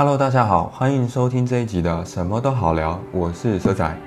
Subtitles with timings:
[0.00, 3.98] Hello，大家好，欢迎收听这一集的什么都好聊，我是蛇仔。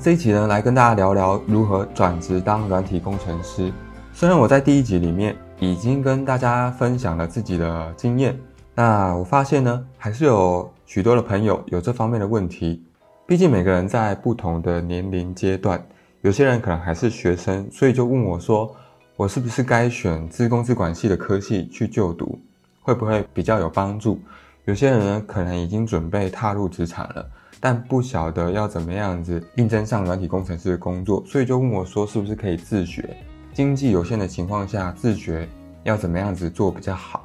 [0.00, 3.72] 这一集呢，来跟大家聊聊如何转职当软体工程师。
[4.12, 8.38] 虽然我在第一集里面已经跟大家分享了自己的经验，
[8.74, 12.82] 那我发现呢，还是有许多的朋友有这方面的问题。
[13.26, 15.82] 毕竟每个人在不同的年龄阶段，
[16.22, 18.74] 有些人可能还是学生，所以就问我说，
[19.16, 22.38] 我是不是该选自工资管系的科系去就读，
[22.80, 24.18] 会不会比较有帮助？
[24.64, 27.26] 有些人呢，可能已经准备踏入职场了。
[27.60, 33.16] 但不晓得要怎么样子应征上软体工程师的工作，所以就问我说，是不是可以自学？
[33.52, 35.48] 经济有限的情况下，自学
[35.84, 37.24] 要怎么样子做比较好？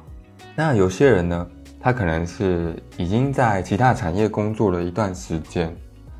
[0.54, 1.46] 那有些人呢，
[1.80, 5.74] 他可能是已经在其他产业工作了一段时间，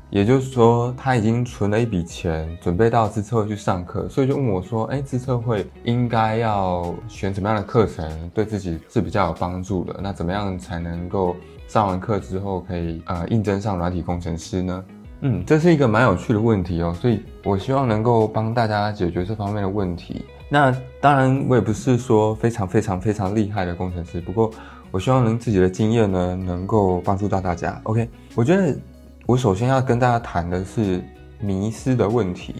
[0.09, 9.99] 也就是说，他已经存了一笔钱，准备到资策会去上课，所以就问我说，哎，资策会应该要选什么样的课程，对自己是比较有帮助的？
[10.01, 11.35] 那怎么样才能够？
[11.69, 14.85] 上完课之后可以呃应征上软体工程师呢？
[15.21, 20.25] 嗯，这是一个蛮有趣的问题哦，所以我希望能够帮大家解决这方面的问题。
[20.49, 24.51] 那当然我也不是说非常非常非常厉害的工程师，不过
[24.89, 27.79] 我希望能自己的经验呢能够帮助到大家。
[27.83, 28.75] OK，我觉得
[29.27, 31.03] 我首先要跟大家谈的是
[31.39, 32.55] 迷思的问题。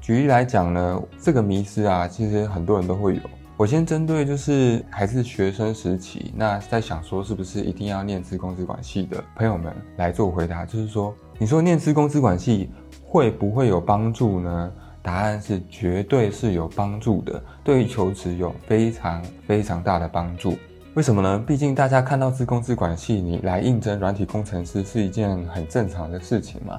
[0.00, 3.20] 举例来讲呢，这个迷思啊，其实很多人都会有。
[3.56, 12.70] 我先针对就是还是学生时期，那在想说是不是一定要念资工资管系的朋友们来做回答，就是说，你说念资工资管系
[13.04, 14.72] 会不会有帮助呢？
[15.02, 20.56] 答案是绝对是有帮助的，对于求职有非常非常大的帮助。
[20.94, 21.42] 为什么呢？
[21.46, 26.78] 毕竟大家看到自工资管系，你来应征软体工程师是一件很正常的事情嘛。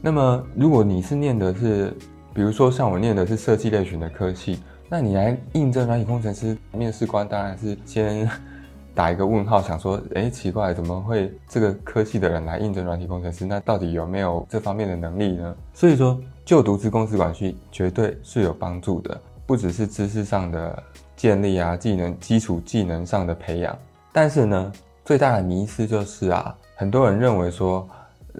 [0.00, 1.92] 那么如果你是念的是，
[2.32, 4.60] 比如说像我念的是设计类型的科系。
[4.90, 8.26] 那你来应征软体工程师，面试官当然是先
[8.94, 13.44] 打一个问号，想说，诶，奇怪，怎么会这个科系的人来应征软体工程师？
[13.44, 15.54] 那到底有没有这方面的能力呢？
[15.74, 16.18] 所以说，
[16.48, 20.82] 就读资工资管系绝对是有帮助的，不只是知识上的
[21.14, 23.78] 建立啊，技能基础技能上的培养。
[24.14, 24.72] 但是呢，
[25.04, 27.86] 最大的迷思就是啊，很多人认为说，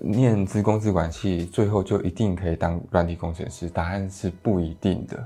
[0.01, 5.23] 念资工资管系最后就一定可以当软体工程师，答案是不一定的。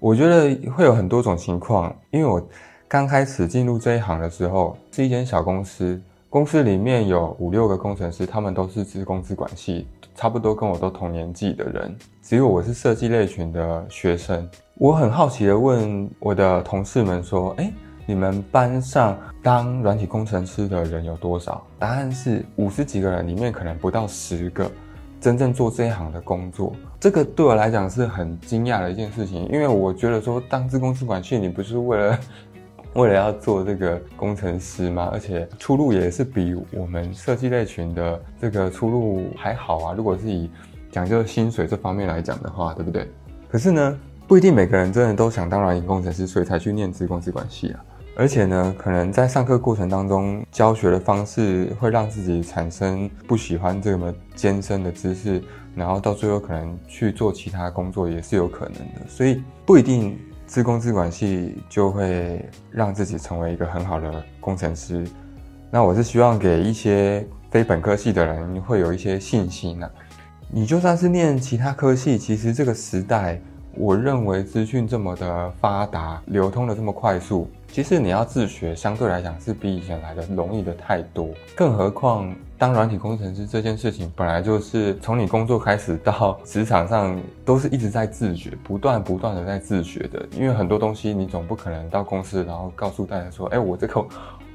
[0.00, 2.42] 我觉得会有很多种情况，因为我
[2.88, 14.48] 刚开始进入这一行的时候是一间小公司，公司里面有五六个工程师，他们都是资工资管系，差不多跟我都同年纪的人，只有我是设计类群的学生。
[14.76, 17.72] 我很好奇的问我的同事们说：“诶，
[18.06, 24.70] 你们班上当软体工程师的人有多少？”答案是五十几个人里面可能不到十个。
[25.20, 32.18] 真正做这一行的工作，这个对我来讲是很惊讶的一件事情，因为我觉得说当资工资管系，你不是为了
[32.94, 35.10] 为了要做这个工程师嘛？
[35.12, 39.94] 而且出路也是比我们设计类群的这个出路还好啊。
[39.96, 40.48] 如果是以
[40.90, 43.10] 讲究薪水这方面来讲的话，对不对？
[43.48, 47.84] 可是呢，不一定每个人真的都想当软体工程师，所以才去念资工资管系啊。
[48.16, 55.42] 而且呢，可能在上课过程当中，教学的方式会让自己产生不喜欢这么艰深的知识，
[55.74, 59.08] 然后到最后可能去做其他工作也是有可能的。
[59.08, 60.16] 所以不一定
[60.46, 65.06] 自工自管系就会让自己成为一个很好的工程师。
[65.70, 69.90] 那我是希望给一些非本科系的人会有一些信心呢。
[70.50, 73.40] 你就算是念其他科系，其实这个时代，
[73.74, 77.50] 我认为资讯这么的发达，流通的这么快速。
[77.74, 81.30] 其实你要自学，相对来讲是比以前来的容易的太多。
[81.56, 90.24] 更何况，当软体工程师这件事情，本来就是从你工作开始到职场上，都是一直在自学，不断不断的在自学的。
[90.30, 94.06] 因为很多东西，你总不可能到公司，然后告诉大家说：“哎，我这个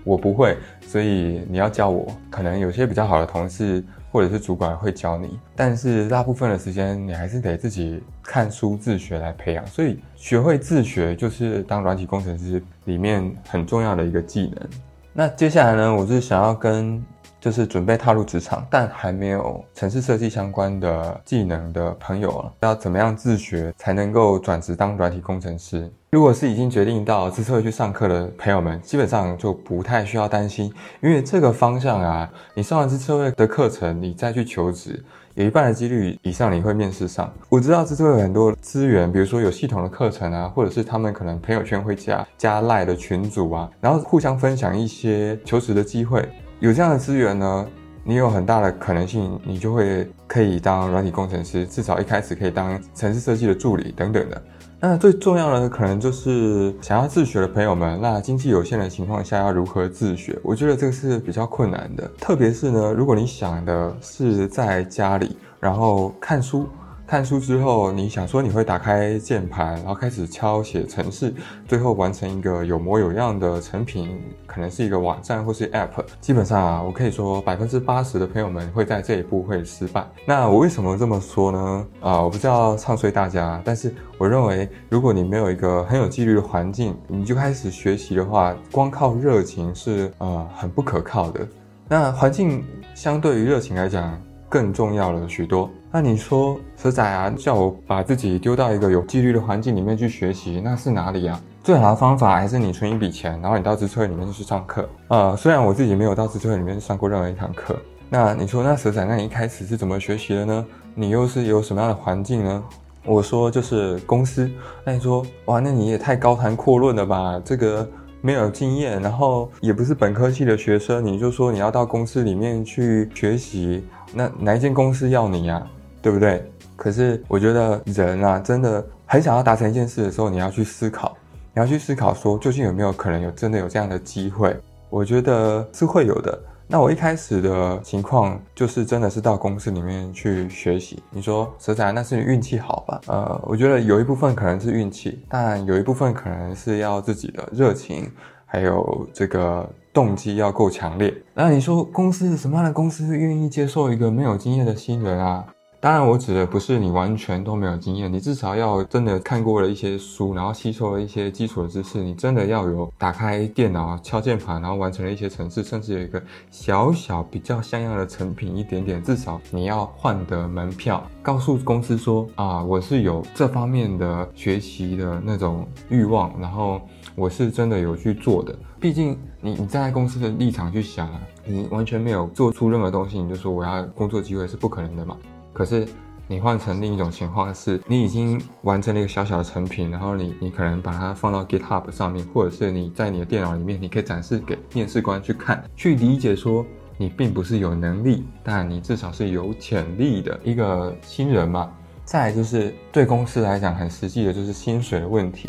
[0.06, 3.84] 我不会，所以你要教我。”可能有些比较好的同事。
[4.12, 9.66] 或者是主管会教你，但是大部分的时间你还是得自己看书自学来培养。
[9.68, 14.70] 所以学会自学就是当软体工程师里面很重要的一个技能。
[15.14, 17.04] 那接下来呢，我是想要跟
[17.40, 25.90] 就是准备踏入职场但还没有城市设计相关的技能的朋友啊，要怎么样自学才能够转职当软体工程师？
[26.12, 35.04] 如果是已经决定到资策会去上课的朋友们，基本上就不太需要担心，因为这个方向啊，你上完资策会的课程，你再去求职，
[35.36, 37.32] 有一半的几率以上你会面试上。
[37.48, 46.28] 我知道资策会有很多资源，比如说有系统的课程啊，或者是他们可能朋友圈会加加赖的群组啊，然后互相分享一些求职的机会。
[46.60, 47.66] 有这样的资源呢，
[48.04, 54.42] 你有很大的可能性，你就会可以当软体工程师，至少一开始可以当城市设计的助理等等的。
[54.82, 60.38] 那最重要的可能就是想要自学的朋友们，那经济有限的情况下要如何自学？
[60.44, 66.68] 我觉得这个是比较困难的，特别是呢，如果你想的是在家里，然后看书。
[67.10, 71.34] 看书之后，你想说你会打开键盘，然后开始敲写程式，
[71.68, 76.06] 最后完成一个有模有样的成品，可能是一个网站或是 App。
[76.22, 80.08] 基本上啊，我可以说百分之八十的朋友们会在这一步会失败。
[80.24, 81.88] 那我为什么这么说呢？
[82.00, 91.48] 啊，我不知道唱衰大家，但是我认为，如果你没有一个很有纪律的环境，你就开始学习的话，光靠热情是呃很不可靠的。
[91.88, 92.64] 那环境
[92.94, 94.16] 相对于热情来讲，
[94.48, 95.72] 更重要了许多。
[95.92, 101.42] 那你说，蛇仔啊，叫我把自己丢到一个有纪律的环境里面去学习，那是哪里啊？
[101.64, 104.88] 最好的方法还是你存一笔钱，然后你到资策会里面去上课。
[105.08, 107.76] 呃，虽然我自己没有到资策会里面上过任何一堂课。
[108.08, 110.66] 那你说，那蛇仔，那你一开始是怎么学习的呢？
[110.94, 112.64] 你又是有什么样的环境呢？
[113.04, 114.48] 我说就是公司。
[114.84, 117.42] 那你说，哇，那你也太高谈阔论了吧？
[117.44, 117.88] 这个。
[118.22, 123.82] 没有经验，然后也不是本科系的学生，你就说你要到公司里面去学习，
[124.14, 125.66] 那哪一间公司要你呀？
[126.02, 126.44] 对不对？
[126.76, 131.18] 可是我觉得人啊，真的很想要达成一件事的时候，你要去思考，
[131.54, 134.56] 你要去思考说，究竟有没有可能有真的有这样的机会？
[134.90, 136.40] 我觉得是会有的。
[136.72, 141.02] 那我一开始的情况就是真的是到公司里面去学习。
[141.10, 143.02] 你说蛇仔，那是你运气好吧？
[143.08, 148.10] 呃，我觉得有一部分可能是运气，但有一部分可能是要自己的热情，
[148.46, 151.12] 还有这个动机要够强烈。
[151.34, 155.44] 那你说公司什么样的公司愿意接受一个没有经验的新人啊？
[155.82, 162.04] 当然，我指的不是你完全都没有经验，你至少要真的看过了一些书，然后吸收了一些基础的知识。
[162.04, 166.22] 你真的要有打开电脑、敲键盘，然后完成了一些程式，甚至有一个
[166.52, 169.02] 小小比较像样的成品一点点。
[169.02, 176.82] 至少你要换得门票，告诉公司说啊，我是有这方面的学习的那种欲望，然后
[177.16, 178.54] 我是真的有去做的。
[178.82, 185.16] 毕竟你你站在公司的立场去想啊，你完全没有做出任何东西，你就说我要工作机会是不可能的嘛。
[185.54, 185.88] 可是，
[186.28, 196.66] 你换成另一种情况是，你已经完成了一个小小的成品，然后你你可能把它放到 GitHub 上面，或者是你在你的电脑里面，你可以展示给面试官去看，去理解说
[196.98, 201.72] 你并不是有能力，但你至少是有潜力的一个新人嘛。
[202.06, 205.48] 再来就是对公司来讲很实际的就是薪水的问题。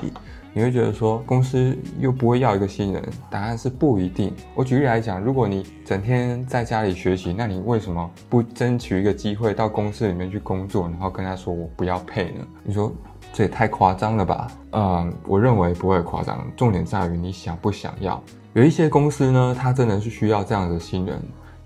[0.52, 3.02] 你会觉得说公司又不会要一个新人？
[3.30, 4.34] 答案是不一定。
[4.54, 12.44] 我举例来讲，如果你整天在家里学习，那你为什么不争取一个机会到公司里面去工作，然后跟他说我不要配呢？
[12.64, 12.92] 你说
[13.32, 14.50] 这也太夸张了吧？
[14.72, 16.44] 嗯，我认为不会夸张。
[16.56, 18.22] 重点在于你想不想要。
[18.52, 21.22] 有一些公司呢，它真的是需要这样的新人。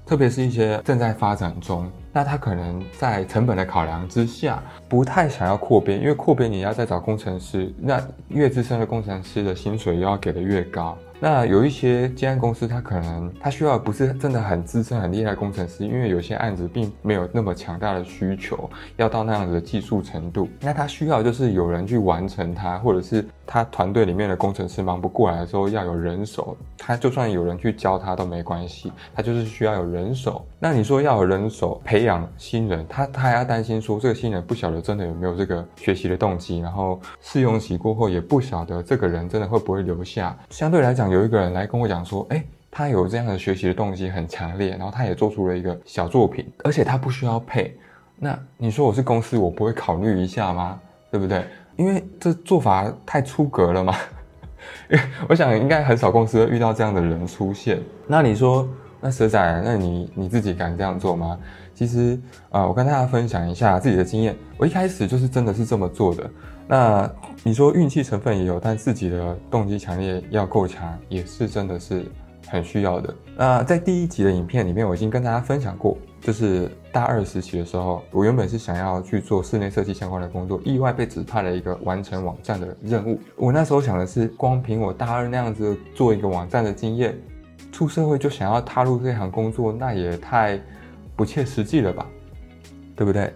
[0.06, 10.96] 特别是一些正在发展中，那他可能在成本的考量之下，不太想要扩编，因为扩编你要再找工程师，那越资深的工程师的薪水又要给的越高。
[11.20, 20.48] 那有一些接案公司，他可能他需要不是真的很资深、很厉害的工程师，因为有些案子并没有那么强大的需求，要到那样子的技术程度。
[20.60, 26.54] 那他需要就是有人去完成它，或者是他团队里面的工程师忙不过来的时候，要有人手。
[26.76, 30.44] 他就算有人去教他都没关系，他就是需要有人手。
[30.58, 40.36] 那你说要有人手培养新人，他他还要担心说这个新人不晓得真的有没有这个学习的动机，然后试用期过后也不晓得这个人真的会不会留下。
[40.50, 47.74] 相对来讲，有一个人来跟我讲说，诶，他有这样的学习的动机很强烈，然后他也做出了一个小作品，而且他不需要配。
[48.18, 50.78] 那你说我是公司，我不会考虑一下吗？
[51.10, 51.42] 对不对？
[51.76, 53.94] 因为这做法太出格了嘛。
[55.26, 57.80] 我想应该很少公司会遇到这样的人出现。
[58.06, 58.68] 那你说，
[59.04, 61.38] 那蛇仔，那你你自己敢这样做吗？
[61.74, 62.18] 其实
[62.48, 64.34] 啊、呃，我跟大家分享一下自己的经验。
[64.56, 66.30] 我一开始就是真的是这么做的。
[66.66, 67.10] 那
[67.42, 72.06] 你说运气成分也有，但自己的动机强烈要够强，也是真的是
[72.48, 73.14] 很需要的。
[73.36, 83.20] 那在第一集的影片里面，我已经跟大家分享过，就是大二时期的时候，我原本是想要去做室内设计相关的工作，意外被指派了一个完成网站的任务。
[83.36, 87.14] 我那时候想的是，光凭我大二那样子做一个网站的经验，
[87.74, 90.60] 出社会就想要踏入这行工作，那也太
[91.16, 92.06] 不切实际了吧，
[92.94, 93.34] 对不对？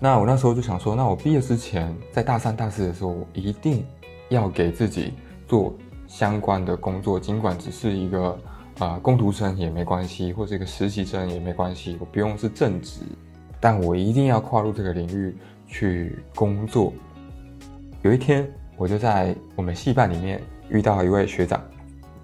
[0.00, 3.84] 那我那时候就想说，那我毕业之前，在大三、大四的时候，我一定
[4.30, 5.12] 要给自己
[5.46, 8.30] 做相关的工作，尽管只是一个
[8.78, 13.02] 啊、呃、工读生也没关系，或者一个实习生也没关系，我不用是正职，
[13.60, 16.94] 但我一定要跨入这个领域去工作。
[18.00, 20.40] 有一天，我就在我们系办里面
[20.70, 21.62] 遇到一位学长，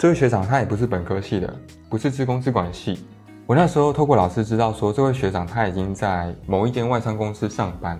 [0.02, 1.56] 这位学长他也不是本科系的，
[1.88, 3.04] 不是资工资管系，
[3.46, 7.96] 我那时候透过老师知道说，这位学长他已经在某一间外商公司上班。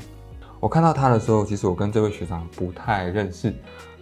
[0.59, 3.55] 我看到他的时候，其实我跟这位学长不太认识，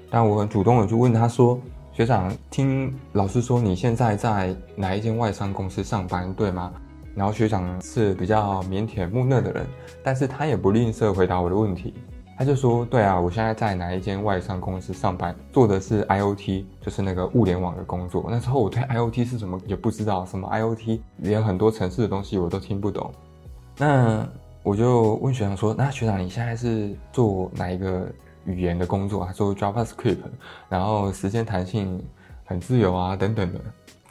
[0.09, 1.61] 但我很主动的就问他说
[1.93, 6.73] ：“学长，听老师说你现在在哪一间外商公司上班，对吗？”
[7.15, 9.67] 然后学长是比较腼腆木讷的人，
[10.03, 11.93] 但是他也不吝啬回答我的问题。
[12.41, 18.29] 他就说：“对啊，我现在在哪一间外商公司上班，做的是 IoT，就是那个物联网的工作。
[18.31, 23.13] 那时候我对 IoT 是什么也不知道，什么 IoT，连很多程式的东西我都听不懂。
[23.77, 24.27] 那
[24.63, 28.11] 我就问学长说：‘那学长你现在是做哪一个
[28.47, 30.17] 语言的工作？’他说 JavaScript，
[30.71, 32.03] 然后时间弹性
[32.47, 33.61] 很自由啊，等等的。”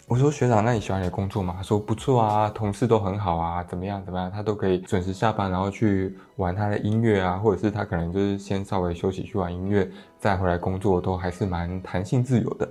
[0.09, 1.53] 我说学长，那你喜欢你的工作吗？
[1.55, 9.87] 他说不错啊，同事都很好啊，怎么样怎么样，他都可以准时下班，然后去玩他的音乐啊，或者是他可能就是先稍微休息去玩音乐，
[10.17, 12.67] 再回来工作，都还是蛮弹性自由的。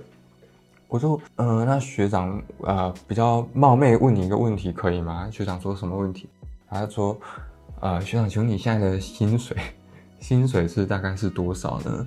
[0.89, 5.29] 我说，嗯、那学长，呃，比较冒昧问你一个问题，可以吗？
[5.31, 6.27] 学长说什么问题？
[6.69, 7.17] 他说，
[7.79, 9.55] 呃，学长，请问你现在的薪水，
[10.19, 12.05] 薪水是大概是多少呢？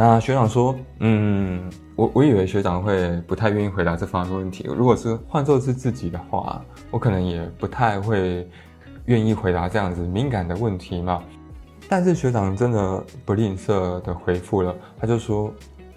[0.00, 4.64] 那学长说，嗯，我我以为学长会不太愿意回答这方面的问题。
[4.64, 8.48] 如果是换作是自己的话，我可能也不太会
[9.06, 11.20] 愿意回答这样子敏感的问题嘛。
[11.88, 15.48] 但是学长真的不吝啬的回复了，他就说，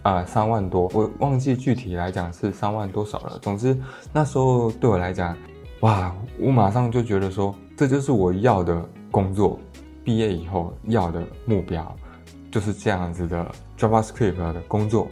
[0.02, 3.38] 啊、呃，三万多，我忘记具体来讲是三万多少了。
[3.40, 3.78] 总之
[4.12, 5.38] 那时候对我来讲，
[5.82, 9.60] 哇，我马上就觉得说，这就是我要的工作，
[10.04, 11.96] 毕业以后要的目标。
[12.50, 13.50] 就是这样子的
[13.82, 15.08] JavaScript 的工作，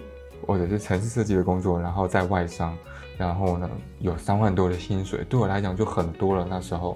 [0.46, 2.78] 或者是城市设计的工作，然后在外商，
[3.18, 6.46] 然后呢有三万多的薪水，对我来讲就很多了。
[6.48, 6.96] 那时候，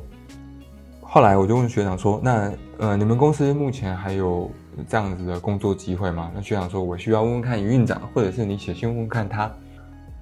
[1.01, 4.51] 后来我就问学长说：“那呃，你们公司目前还有
[4.87, 9.51] 这样子的工作机会吗？”那学长说：“我需要问问看营运长，或者是你写信问问看他。”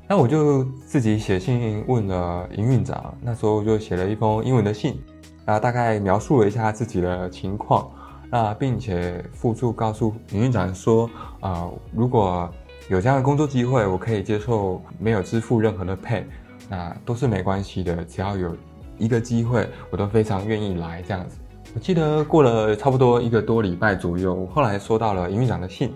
[0.08, 5.01] 那我就自己写信问了营运长，那时候就写了一封英文的信，
[5.46, 7.89] 然后大概描述了一下自己的情况。
[8.32, 11.10] 那并且附注告诉营运长说，
[11.42, 12.50] 啊、如果
[12.90, 16.24] 有这样的工作机会，我可以接受没有支付任何的 pay，
[16.70, 18.56] 那都是没关系的，只要有
[18.98, 21.38] 一个机会，我都非常愿意来这样子。
[21.76, 25.94] 我记得过了差不多一个多礼拜左右，我后来收到了营运长的信，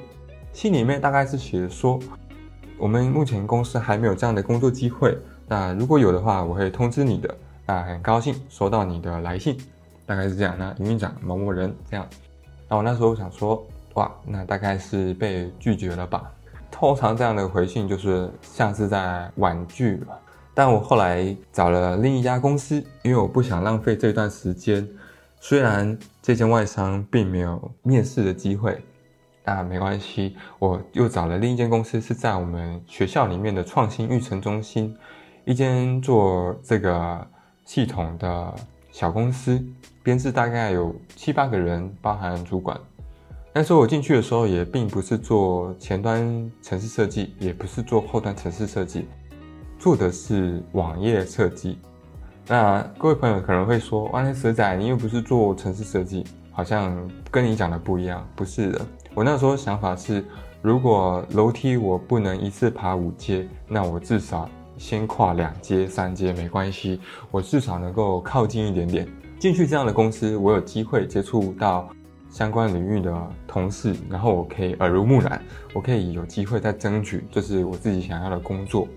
[0.51, 1.98] 信里面大概是写说，
[2.77, 7.34] 我们目前公司还没有这样的工作机会，那如果有的话，我会通知你的。
[7.65, 9.58] 那很高兴收到你的来信，
[10.05, 10.55] 大概是这样。
[10.57, 12.07] 那营运长某某人这样。
[12.67, 16.31] 那我那时候想说，哇，那大概是被拒绝了吧？
[16.71, 20.19] 通常这样的回信就是像是在婉拒了。
[20.53, 24.88] 但我后来找了另一家公司，因为我不想浪费这段时间。
[25.39, 28.81] 虽然这间外商并没有面试的机会，
[29.43, 34.97] 那没关系，我又找了另一间公司，是在我们学校里面的创新育成中心，
[35.43, 37.27] 一间做这个
[37.63, 38.55] 系统的
[38.91, 39.63] 小公司。
[40.05, 42.79] 编制大概有七八个人，包含主管。
[43.51, 46.21] 但是我进去的时候也并不是做前端
[46.62, 49.07] 城市设计，也不是做后端城市设计，
[49.79, 51.79] 做的是网页设计。
[52.45, 56.95] 那各位朋友可能会说：“哇，那蛇仔，你又不是做城市设计，好像
[57.31, 58.85] 跟你讲的不一样。”不是的，
[59.15, 60.24] 我那时候想法是，
[60.62, 64.47] 如果楼梯我不能一次爬五阶，那我至少
[64.77, 69.07] 先跨两阶、三阶没关系，我至少能够靠近一点点。
[69.46, 71.88] 进去这样的公司，我有机会接触到
[72.32, 75.40] 相关领域的同事，然后我可以耳濡目染，
[75.72, 78.88] 我可以有机会再争取，就是我自己想要的工作。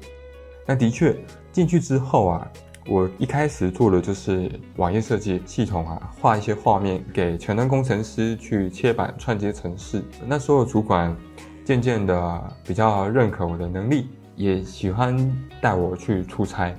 [0.64, 1.14] 那的确
[1.52, 2.50] 进去之后啊，
[2.86, 10.02] 我一开始做的就是网页设计系统啊，画一些画面给前端工程师去切板串接程式。
[10.26, 11.14] 那时候主管
[11.62, 15.14] 渐渐的比较认可我的能力，也喜欢
[15.60, 16.74] 带我去出差。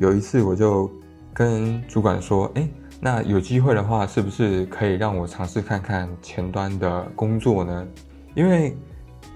[0.00, 0.90] 有一次我就
[1.32, 2.68] 跟主管说：“哎。”
[3.00, 7.86] 那有机会的话，是不是可以让我尝试看看前端的工作呢？
[8.34, 8.76] 因为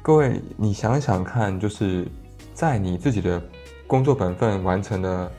[0.03, 2.07] 各位，你想想看，就是
[2.55, 3.41] 在你自己的
[3.87, 5.31] 工作本分完成的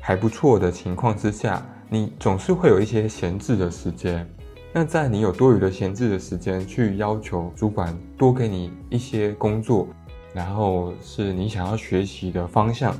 [0.00, 4.28] 还不错的情况之下，你总是会有一些闲置的时间。
[4.72, 9.88] 那在你有多余的闲置的时间，去要求主管多给你一些工作，
[10.32, 12.94] 然后是你想要学习的方向，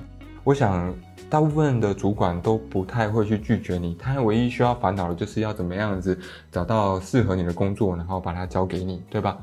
[0.44, 0.94] 我想。
[1.28, 6.18] 大部分的主管都不太会去拒绝你，他唯一需要烦恼的就是要怎么样子
[6.50, 9.38] 找到适合你的工作，然后把它交给你，对吧？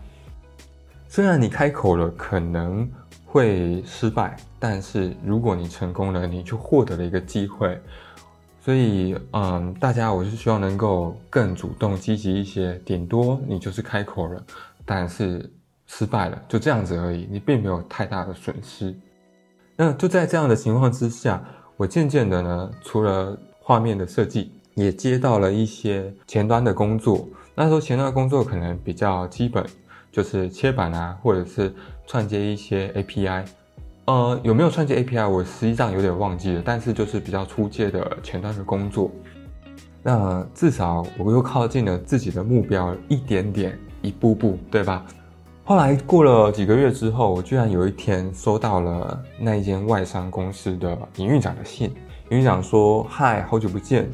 [1.07, 2.85] 虽然你开口了可能
[3.25, 7.79] 会失败，但是如果你成功了，你就获得了一个机会。
[8.59, 14.43] 所以，嗯，大家我是希望能够更主动积极一些，顶多你就是开口了，
[14.83, 15.49] 但是
[15.85, 18.93] 失败了，就这样子而已，你并没有太大的损失。
[19.77, 21.41] 那就在这样的情况之下。
[21.77, 27.29] 我渐渐的呢，除了画面的设计，也接到了一些前端的工作。
[27.53, 29.63] 那时候前端的工作可能比较基本，
[30.11, 31.71] 就是切板啊，或者是
[32.07, 33.45] 串接一些 API。
[34.05, 35.29] 呃，有没有串接 API？
[35.29, 39.11] 我实际上有点忘记了，但是就是比较初阶的前端的工作。
[40.01, 45.05] 那至少我又靠近了自己的目标一点点，一步步，对吧？
[45.67, 51.93] 后来过了几个月之后，我居然有一天收到了那一间外商公司的营运长的信。
[52.29, 54.09] 营运长说：“嗨，好久不见。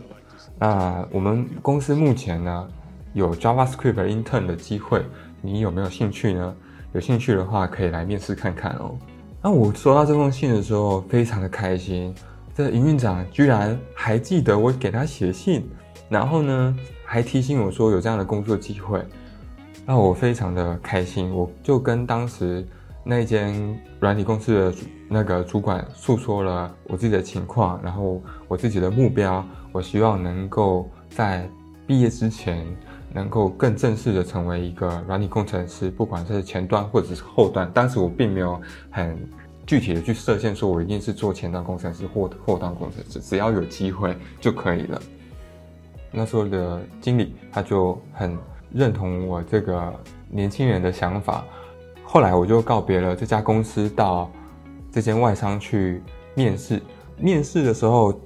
[0.58, 2.68] 那我们公司目前呢？”
[3.14, 5.06] 有 JavaScript Intern 的机会，
[5.44, 6.56] 你有没有兴趣呢？
[6.92, 8.98] 有兴趣的话，可以来面试看看哦。
[9.40, 12.16] 那我收到这封信的时候，非常的开心。
[12.56, 15.70] 这营运长居然还记得我给他写信，
[16.10, 19.06] 然后呢，还提醒我说有这样的工作机会，
[19.86, 21.34] 那我非常的开心。
[21.34, 22.66] 我就跟当时
[23.04, 24.74] 那间软体公司的
[25.10, 31.50] 那个主管诉说了我自己的情况，然后我自己的目标，我希望能够在
[31.86, 32.66] 毕业之前。
[33.16, 37.72] 能够更正式的成为一个软体工程师，不管是前端或者是后端。
[37.72, 38.60] 当时我并没有
[38.90, 39.16] 很
[39.68, 45.00] 具体的去设限，说我一定是做前端工程师或后端工程师，只要有机会就可以了。
[46.12, 48.36] 那时候的经理他就很
[48.74, 49.94] 认同我这个
[50.30, 51.46] 年轻人的想法。
[52.04, 54.30] 后来我就告别了这家公司，到
[54.92, 56.02] 这间外商去
[56.36, 56.82] 面试。
[57.18, 58.20] 面试的时候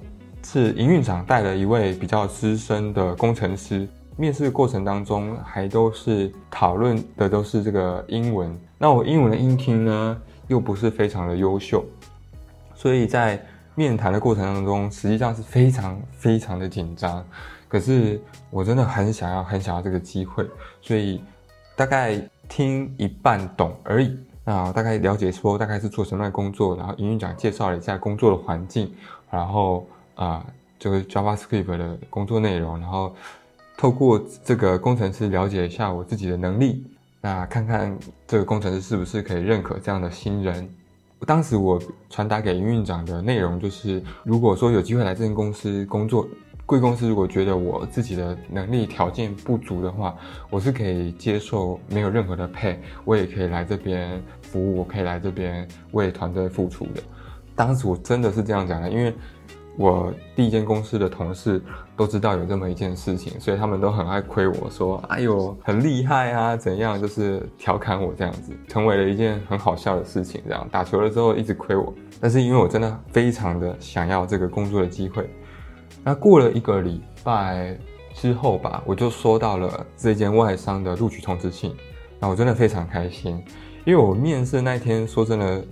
[0.44, 3.86] 是营运长带了一位比较资深的工程师。
[4.16, 8.52] 面试过程当中，还都是讨论的都是这个英文。
[8.76, 11.84] 那我英文的英听呢，又不是非常的优秀，
[12.74, 13.40] 所以在
[13.76, 17.24] 面谈的过程当中，实际上是非常非常的紧张。
[17.68, 18.20] 可是
[18.50, 20.44] 我真的很想要，很想要这个机会，
[20.80, 21.22] 所以
[21.76, 24.18] 大概听一半懂而已。
[24.44, 28.92] 那大概了解说大概是做什么样的工作，然后营运长介绍了一下工作的环境，
[29.30, 30.44] 然后啊，
[30.78, 33.14] 这个 JavaScript 的工作内容，然后。
[33.80, 36.84] 透过这个工程师了解一下我自己的能力，
[37.20, 40.68] 那看看这个工程师是不是可以认可这样的新人。
[41.24, 46.26] 当时我传达给营运长的内容就是，如果说有机会来这间公司工作，
[46.68, 50.14] 贵公司如果觉得我自己的能力条件不足的话，
[50.50, 57.02] 我是可以接受没有任何的配我也可以来这边服务，我可以来这边为团队付出的。
[57.56, 59.14] 当时我真的是这样讲的，因为。
[59.80, 61.62] 我第一间公司的同事
[61.96, 70.42] 都知道有这么一件事情，所以他们都很爱亏我说：“哎呦，很厉害啊，怎样？”就是调侃我这样子，成为了一件很好笑的事情。
[70.48, 75.30] 这样打球了之后一直亏我，但是因为我真的非常的想要这个工作的机会。
[76.08, 77.76] 那过了一个礼拜
[78.14, 81.76] 之后吧，我就收到了这间外商的录取通知信。
[82.18, 83.44] 那我真的非常开心，
[83.84, 85.62] 因为我面试那天，说真的。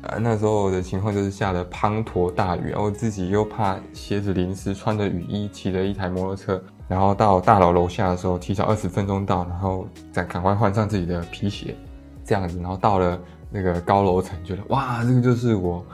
[0.00, 11.76] 呃，那时候的情况就是下了滂沱大雨，然后自己又怕鞋子淋湿，穿着雨衣骑着一台摩托车，然后到大楼楼下的时候提早二十分钟到，然后再赶快换上自己的皮鞋，
[12.24, 15.84] 这样子，然后到了那个高楼层，觉得哇，这个就是我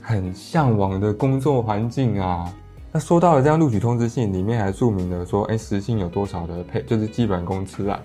[0.00, 2.50] 很向往的工作环境啊。
[2.98, 8.00] 那收到了这样录取通知信，里面还注明了说，哎，时薪有多少的配，就是基本工资啊。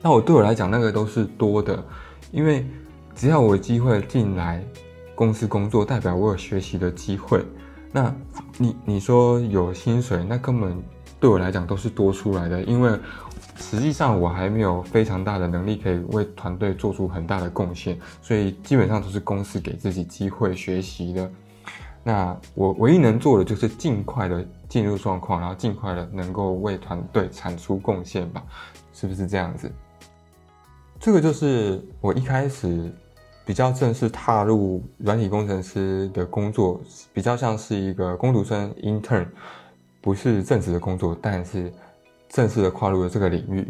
[0.00, 1.84] 那我对我来讲，那个都是多的，
[2.30, 2.64] 因为。
[3.16, 4.64] 只要我有机会进来
[5.14, 7.44] 公司工作，代表我有学习的机会。
[7.92, 8.14] 那
[8.56, 10.80] 你你说有薪水，那根本
[11.18, 12.96] 对我来讲都是多出来的，因为
[13.56, 21.30] 实际上我还没有非常大的能力可以为团队做出很大的贡献，所以基本上都是公司给自己机会学习的。
[22.02, 28.42] 那我唯一能做的就是尽快的进入状况，然后尽快的能够为团队产出贡献吧，
[28.92, 29.70] 是不是这样子？
[30.98, 32.92] 这个就是我一开始。
[33.42, 36.80] 比较正式踏入软体工程师的工作，
[37.12, 39.26] 比较像是一个工读生 intern，
[40.00, 41.72] 不是正式的工作，但是
[42.28, 43.66] 正式的跨入了这个领域。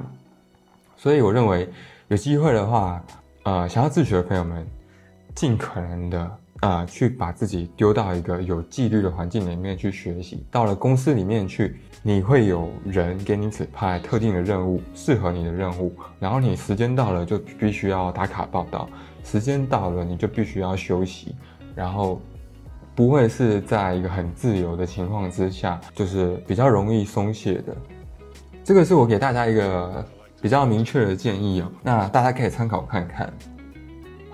[0.99, 1.67] 所以我认为
[2.09, 3.03] 有机会的话，
[3.45, 4.67] 呃，想要自学的朋友们，
[5.35, 10.45] 尽可能的啊、去把自己丢到一个有纪律的环境里面去学习。
[10.51, 18.89] 到了公司里面去，你会有人给你指派特定的任务，适合你的任务，然后你时间到了就必须要打卡报到。
[19.25, 21.35] 时间到了，你就必须要休息，
[21.75, 22.21] 然后
[22.95, 27.77] 不会是在一个很自由的情况之下，就是比较容易松懈的。
[28.63, 30.05] 这个是我给大家一个
[30.43, 33.33] 比较明确的建议哦，那大家可以参考看看。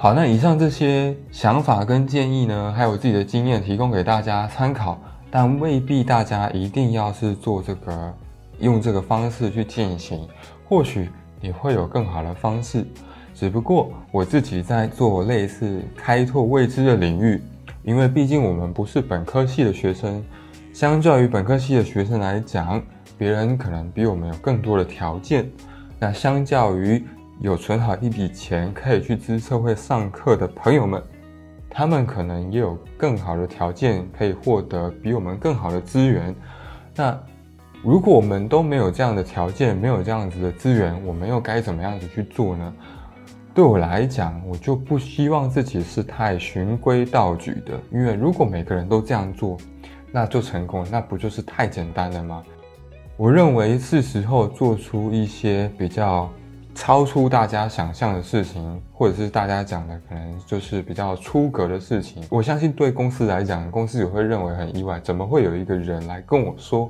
[0.07, 4.97] 好，那以上这些想法跟建议呢，还有自己的经验提供给大家参考，
[5.33, 8.15] 但未必大家一定要是做这个，
[8.61, 10.21] 用这个方式去进行，
[10.69, 12.87] 或许你会有更好的方式。
[13.35, 17.43] 只不过我自己在做类似开拓未知的领域，
[17.83, 20.25] 因为毕竟我们不是本科系的学生，
[20.73, 22.81] 相较于本科系的学生来讲，
[23.19, 25.51] 别人可能比我们有更多的条件。
[25.99, 27.05] 那相较于
[27.41, 31.03] 有存好一笔钱可以去资策会上课的朋友们，
[31.69, 36.35] 他们可能也有更好的条件可以获得比我们更好的资源。
[36.95, 37.19] 那
[37.83, 42.73] 如果我们都没有这样的条件，没有这样子的资源，我们又该怎么样子去做呢？
[43.55, 49.59] 对我来讲，我就不希望自己是太循规蹈矩的，因为如果每个人都这样做，
[50.11, 52.43] 那就成功，那不就是太简单了吗？
[53.17, 56.31] 我认为是时候做出一些比较
[56.77, 62.23] 超出大家想象的事情，或者是大家讲的可能就是比较出格的事情。
[62.29, 66.89] 我相信对公司来讲，公司也会认为很意外，怎么会有一个人来跟我说，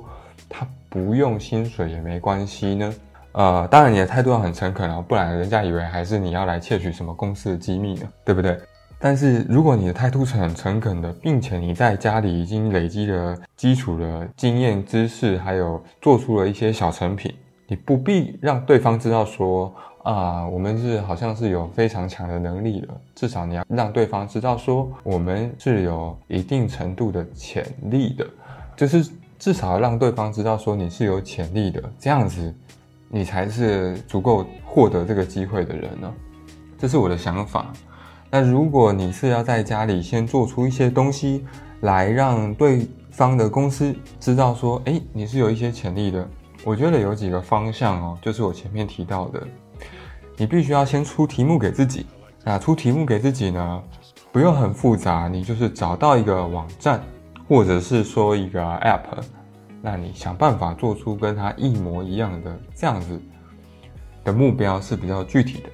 [0.49, 2.93] 他不用薪水也没关系呢？
[3.31, 8.59] 呃，当然你的态度要很诚恳哦，不然人家以为还是你要来窃取什么公司的机密呢，对不对？
[8.99, 17.33] 但是如果你的态度是很诚恳的，并且你在家里已经累积了基础的经验知识，还有做出了一些小成品，
[17.67, 28.25] 你不必让对方知道说啊，我们是好像是有非常强的能力的，至少你要让对方知道说我们是有一定程度的潜力的，
[28.75, 32.53] 就是至少让对方知道说你是有潜力的，这样子。
[33.09, 36.13] 你才是足够获得这个机会的人呢，
[36.77, 37.71] 这是我的想法。
[38.29, 41.45] 那如果你是要在家里先做出一些东西
[41.79, 46.27] 来让对方的公司知道说，诶，你是有一些潜力的，
[46.67, 49.41] 我觉得有几个方向哦，就是我前面提到的，
[50.35, 52.05] 你必须要先出题目给自己。
[52.43, 53.81] 那出题目给自己呢，
[54.33, 57.01] 不用很复杂，你就是找到一个网站，
[57.47, 58.99] 或者是说一个 App。
[59.81, 63.17] 那你想办法做出跟它一模一样的这样子
[64.25, 65.69] 的目标是比较具体的。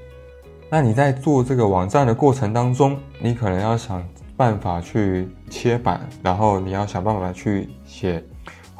[0.69, 8.23] 那你在做这个网站的过程当中，你可能要想办法去切板，然后你要想办法去写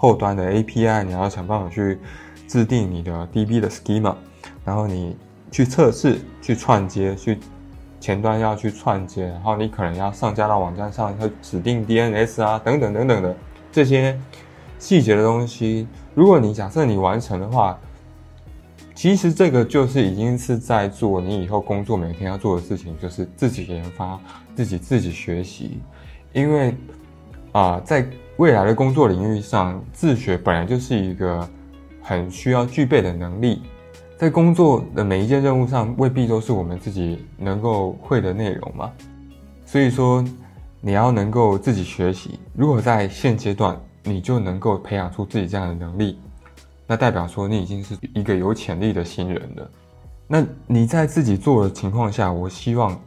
[0.04, 1.98] 后端的 API，你要想办法去
[2.46, 4.13] 制定你的 DB 的 schema，
[4.66, 5.16] 然后你
[5.50, 7.39] 去测试、去串接、去
[8.02, 13.34] 前端要去串接，然后你可能要上架到网站上，要指定 DNS 啊，等等等等的
[13.72, 14.20] 这些。
[14.78, 17.80] 细节的东西，如果你假设你完成的话，
[18.94, 24.20] 其实这个就是已经是在做你以后工作每天要做的事情，就是自己研发、
[24.54, 25.80] 自己自己学习。
[26.34, 26.76] 因为
[27.54, 28.06] 啊、在
[28.38, 31.48] 未来的工作领域上，自学本来就是一个
[32.02, 33.62] 很需要具备的能力。
[34.17, 38.91] 在工作的每一件任务上，未必都是我们自己能够会的内容嘛。
[39.65, 40.26] 所以说，
[40.82, 42.39] 你要能够自己学习。
[42.56, 46.17] 如果在现阶段，你就能够培养出自己这样的能力，
[46.88, 49.69] 那代表说你已经是一个有潜力的新人了。
[50.28, 53.00] 那你在自己做的情况下，我希望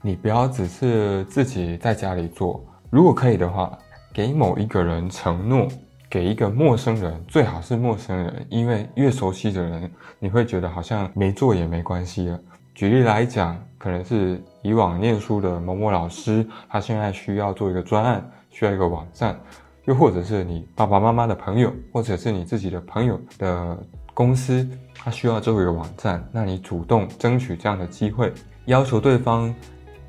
[0.00, 3.78] 你不要只是自己在家里做，如果可以的话，
[4.12, 5.66] 给某一个人承诺，
[6.10, 12.38] 给一个陌生人，最好是陌生人，因为越熟悉的人，你会觉得好像没做也没关系了。
[12.74, 19.38] 举例来讲，可能是以往念书的某某老师，他现在需要做一个专案，需要一个网站。
[19.86, 23.76] 又或者是你爸爸妈妈的朋友，或者是你自己的朋友的
[24.14, 28.32] 公司，他需要做一个网站，那你主动争取这样的机会，
[28.66, 29.52] 要求对方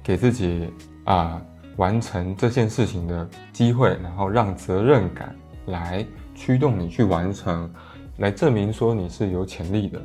[0.03, 0.71] 给自己
[1.05, 1.41] 啊、
[1.77, 5.36] 完成这件事情的机会，然后让责任感
[5.67, 6.05] 来
[6.36, 7.71] 驱动你去完成，
[8.17, 10.01] 来证明说你是有潜力的。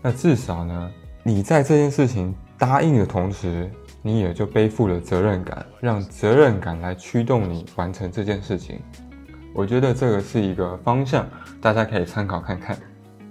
[0.00, 0.90] 那至少呢，
[1.22, 3.70] 你在这件事情答应的同时。
[4.04, 8.80] 你也就背负了责任感，让责任感来驱动你完成这件事情。
[9.54, 11.24] 我觉得这个是一个方向，
[11.60, 12.76] 大家可以参考看看。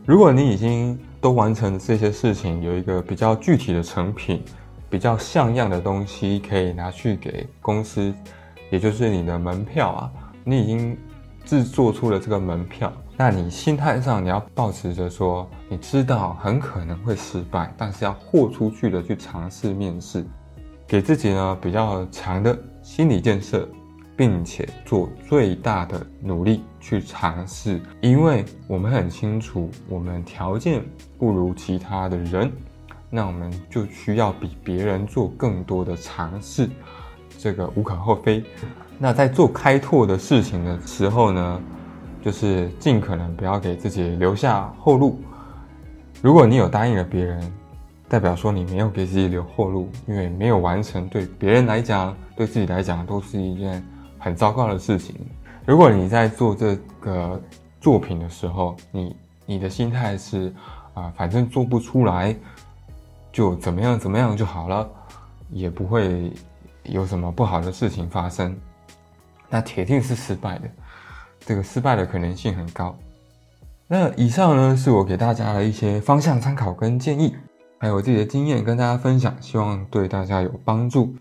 [0.05, 4.41] 如果你已经都完成这些事情，有一个比较具体的成品，
[4.91, 8.13] 比较像样的东西可以拿去给公司，
[8.69, 10.11] 也就是你的门票啊，
[10.43, 10.97] 你已经
[11.45, 20.25] 制作出了这个门票，那你心态上你要保持着说，你知道很可能会失败，但是要豁出去的去尝试面试。
[20.85, 23.65] 给自己呢比较强的心理建设，
[24.17, 30.83] 并且做最大的努力去尝试，因为我们很清楚，我们条件
[31.17, 32.51] 不如其他的人，
[33.13, 36.69] 那我们就需要比别人做更多的尝试，
[37.37, 38.41] 这个无可厚非。
[38.97, 41.61] 那在做开拓的事情的时候呢，
[42.23, 45.19] 就是尽可能不要给自己留下后路。
[46.21, 47.51] 如果你有答应了别人，
[48.07, 53.83] 代表说你没有给自己留后路，因为没有完成，对别人来讲，对自己来讲都是一件
[54.19, 55.15] 很糟糕的事情。
[55.65, 57.41] 如果你在做这个
[57.81, 60.53] 作品的时候，你你的心态是
[60.93, 62.35] 啊、反正做不出来，
[63.31, 64.89] 就怎么样怎么样就好了，
[65.49, 66.31] 也不会
[66.83, 68.55] 有什么不好的事情发生，
[69.49, 70.69] 那铁定是失败的。
[71.39, 72.95] 这个失败的可能性很高。
[73.87, 77.35] 那以上呢，是我给大家的一些方向参考跟建议，
[77.77, 81.13] 还有自己的经验跟大家分享，希望对大家有帮助。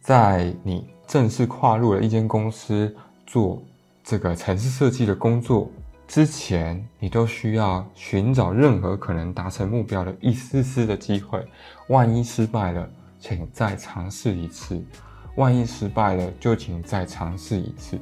[0.00, 2.94] 在你正式跨入了一间公司
[3.26, 3.62] 做
[4.02, 5.70] 这个城市设计的工作
[6.06, 11.44] 之前，你都需要寻找任何可能达成目标的一丝丝的机会。
[11.88, 12.88] 万一失败了，
[13.18, 14.76] 请再尝试一次；
[15.36, 17.98] 万一失败了，就请再尝试一次。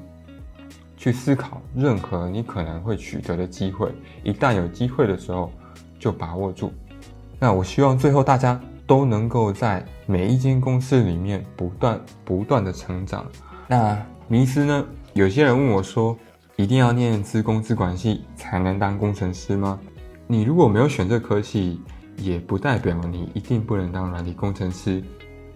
[0.97, 5.51] 去思考任何你可能会取得的机会，一旦有机会的时候
[5.99, 6.73] 就把握住。
[7.39, 13.27] 那我希望最后大家都能够在每一间公司里面不断不断的成长。
[13.67, 13.97] 那
[14.29, 14.85] 迷失呢？
[15.15, 16.17] 有些人问我说，
[16.63, 19.81] 一定要念资工资管系才能当工程师吗？
[20.29, 21.81] 你如果没有选这科系，
[22.19, 25.03] 也不代表你一定不能当软体工程师。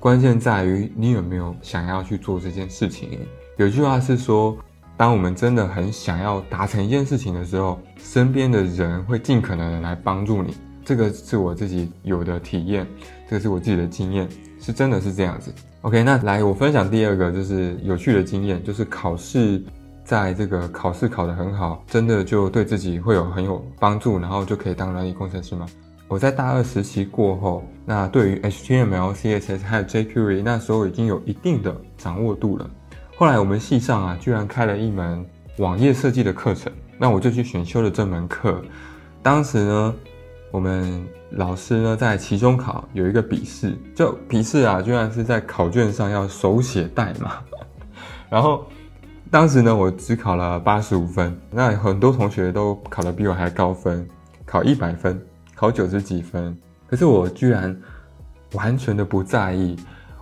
[0.01, 3.21] 关键在于你有没有想要去做这件事情。
[3.57, 4.59] 有句话是说，
[4.97, 10.57] 当我们真的很想要达成一件事情的时候，身边的人会尽可能的来帮助你。
[10.85, 12.85] 这个是我自己有的体验，
[13.29, 14.29] 这个是我自己的经验，
[14.61, 15.55] 是真的是这样子。
[15.83, 19.63] OK，那来我分享第二个就是有趣的经验，就是考试，
[20.07, 25.67] 在这个考试考得很好，真的就对自己会有很有帮助，然后就可以当软体工程师吗？
[26.07, 32.71] 我在大二实习过后，那对于 HTML、CSS 还有 jQuery，那时候已经有一定的掌握度了。
[33.17, 35.27] 后来我们系上啊，居然开了一门
[35.59, 38.63] 网页设计的课程，那我就去选修了这门课。
[39.25, 39.95] 当时呢，
[40.53, 47.39] 我们老师呢在期中考有一个笔试，就笔试啊，居然是在考卷上要手写代码。
[48.31, 48.65] 然后
[49.31, 54.07] 当时呢，我只考了八十五分，那很多同学都考得比我还高分，
[54.45, 55.21] 考一百分，
[55.55, 56.57] 考九十几分。
[56.87, 57.77] 可是我居然
[58.53, 59.77] 完全的不在意。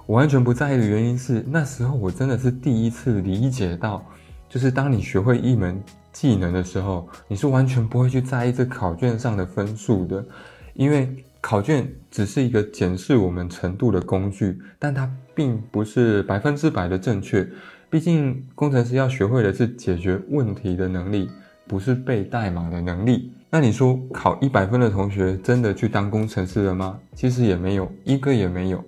[0.07, 4.05] 我完全不在意的原因是，那时候我真的是第一次理解到，
[4.49, 10.25] 就是当你学会一门技能的时候，你是完全不会去在意这考卷上的分数的，
[10.73, 17.47] 因为考卷只是一个检视我们程度的工具，但它并不是百分之百的正确。
[17.95, 21.31] 毕竟工程师要学会的是解决问题的能力，
[21.69, 23.31] 不是背代码的能力。
[23.49, 26.99] 那你说考一百分的同学真的去当工程师了吗？
[27.15, 28.85] 其实也没有，一个也没有。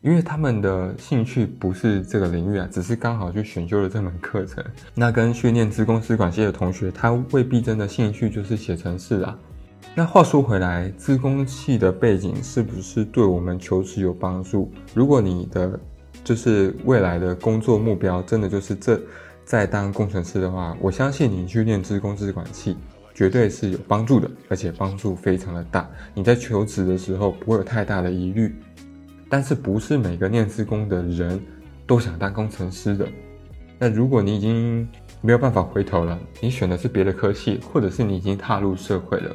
[0.00, 4.64] 因为他们的兴趣不是这个领域啊，只是刚好去选修了这门课程。
[4.94, 9.38] 那跟训练资工资管系的同学，他未必真的兴趣就是写程式啊。
[9.94, 14.72] 那话说回来，资工系的背景是不是对我们求职有帮助？
[14.94, 15.78] 如果你的
[16.24, 19.00] 就是未来的工作目标真的就是这
[19.44, 22.76] 在当工程师的话，我相信你去念资工资管系
[23.14, 25.88] 绝对是有帮助的，而且帮助非常的大。
[26.14, 28.54] 你在求职的时候不会有太大的疑虑。
[29.28, 31.40] 但是不是每个念资工的人
[31.86, 33.08] 都想当工程师的。
[33.78, 34.86] 那如果你已经
[35.22, 39.34] 没有办法回头了，你选的是别的科系，或者是你已经踏入社会了，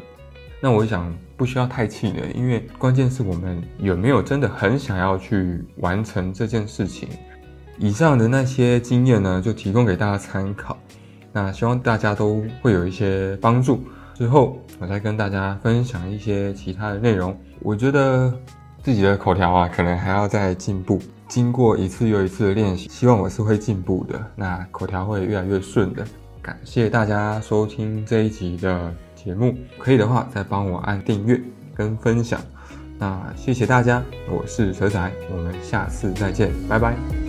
[0.59, 7.09] 那我想不需要太气馁，因为关键是我们有没有真的很想要去完成这件事情。
[7.77, 10.77] 以上的那些经验呢，就提供给大家参考。
[11.31, 13.81] 那希望大家都会有一些帮助。
[14.15, 17.37] 之后我再跟大家分享一些其他的内容。
[17.61, 18.33] 我觉得。
[18.83, 21.01] 自己的口条啊，可能还要再进步。
[21.27, 26.07] 经过一次又一次的练习，希望我是会进步的，那口条会越来越顺的。
[26.41, 28.95] 感谢大家收听这一集的
[29.27, 31.37] 节目，可以的话再帮我按订阅
[31.75, 32.39] 跟分享。
[32.97, 37.26] 那谢谢大家，我是蛇仔，我们下次再见，拜拜。